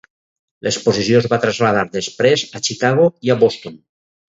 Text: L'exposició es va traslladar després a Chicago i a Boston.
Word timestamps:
L'exposició 0.67 1.19
es 1.19 1.27
va 1.33 1.39
traslladar 1.43 1.85
després 1.99 2.47
a 2.61 2.65
Chicago 2.71 3.09
i 3.29 3.35
a 3.37 3.39
Boston. 3.45 3.81